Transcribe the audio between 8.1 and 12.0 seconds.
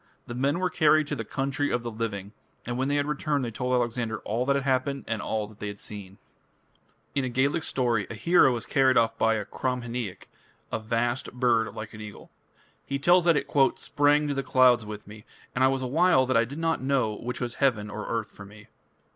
hero is carried off by a Cromhineach, "a vast bird like